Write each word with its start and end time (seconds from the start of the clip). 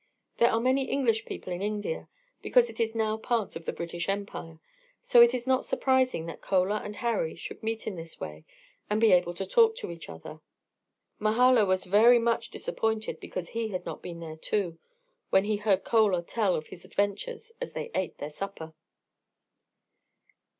There 0.39 0.49
are 0.51 0.59
many 0.59 0.85
English 0.85 1.25
people 1.27 1.53
in 1.53 1.61
India, 1.61 2.09
because 2.41 2.71
it 2.71 2.79
is 2.79 2.95
now 2.95 3.13
a 3.13 3.17
part 3.19 3.55
of 3.55 3.65
the 3.65 3.71
British 3.71 4.09
Empire. 4.09 4.59
So 5.03 5.21
it 5.21 5.31
is 5.31 5.45
not 5.45 5.63
surprising 5.63 6.25
that 6.25 6.41
Chola 6.43 6.81
and 6.83 6.95
Harry 6.95 7.35
should 7.35 7.61
meet 7.61 7.85
in 7.85 7.97
this 7.97 8.19
way 8.19 8.43
and 8.89 8.99
be 8.99 9.11
able 9.11 9.35
to 9.35 9.45
talk 9.45 9.75
to 9.75 9.91
each 9.91 10.09
other. 10.09 10.39
Mahala 11.19 11.67
was 11.67 11.83
very 11.85 12.17
much 12.17 12.49
disappointed 12.49 13.19
because 13.19 13.49
he 13.49 13.67
had 13.67 13.85
not 13.85 14.01
been 14.01 14.19
there, 14.21 14.37
too, 14.37 14.79
when 15.29 15.43
he 15.43 15.57
heard 15.57 15.85
Chola 15.85 16.23
tell 16.23 16.55
of 16.55 16.69
his 16.69 16.83
adventures 16.83 17.51
as 17.61 17.73
they 17.73 17.91
ate 17.93 18.17
their 18.17 18.31
supper. 18.31 18.73